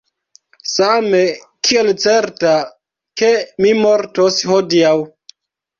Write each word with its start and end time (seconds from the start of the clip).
Same, 0.69 1.19
kiel 1.69 1.91
certa, 2.05 2.57
ke 3.23 3.33
mi 3.63 3.79
mortos 3.85 4.45
hodiaŭ. 4.55 5.01